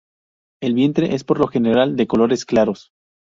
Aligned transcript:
El 0.63 0.73
vientre 0.73 1.13
es, 1.13 1.23
por 1.23 1.39
lo 1.39 1.45
general, 1.45 1.95
de 1.95 2.07
colores 2.07 2.43
claros. 2.43 2.89